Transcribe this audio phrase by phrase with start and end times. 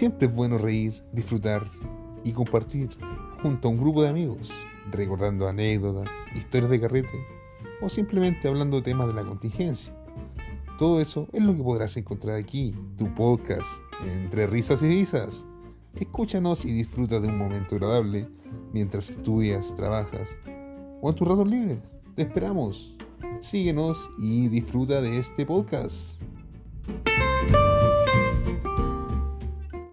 [0.00, 1.62] siempre es bueno reír, disfrutar
[2.24, 2.88] y compartir
[3.42, 4.50] junto a un grupo de amigos,
[4.90, 7.26] recordando anécdotas, historias de carrete
[7.82, 9.94] o simplemente hablando de temas de la contingencia.
[10.78, 13.66] Todo eso es lo que podrás encontrar aquí, tu podcast,
[14.06, 15.44] entre risas y risas.
[15.94, 18.26] Escúchanos y disfruta de un momento agradable
[18.72, 20.30] mientras estudias, trabajas
[21.02, 21.78] o en tus ratos libres.
[22.14, 22.96] Te esperamos.
[23.40, 26.18] Síguenos y disfruta de este podcast.